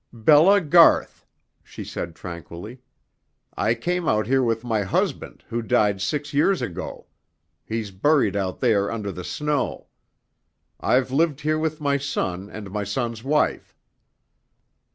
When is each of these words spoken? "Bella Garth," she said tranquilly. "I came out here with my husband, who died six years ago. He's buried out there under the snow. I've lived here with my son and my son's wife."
"Bella 0.11 0.61
Garth," 0.61 1.27
she 1.63 1.83
said 1.83 2.15
tranquilly. 2.15 2.81
"I 3.55 3.75
came 3.75 4.07
out 4.07 4.25
here 4.25 4.41
with 4.41 4.63
my 4.63 4.81
husband, 4.81 5.43
who 5.49 5.61
died 5.61 6.01
six 6.01 6.33
years 6.33 6.59
ago. 6.59 7.05
He's 7.63 7.91
buried 7.91 8.35
out 8.35 8.61
there 8.61 8.89
under 8.91 9.11
the 9.11 9.23
snow. 9.23 9.89
I've 10.79 11.11
lived 11.11 11.41
here 11.41 11.59
with 11.59 11.79
my 11.81 11.97
son 11.97 12.49
and 12.49 12.71
my 12.71 12.83
son's 12.83 13.23
wife." 13.23 13.75